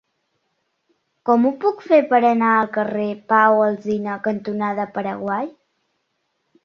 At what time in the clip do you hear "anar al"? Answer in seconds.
2.29-2.71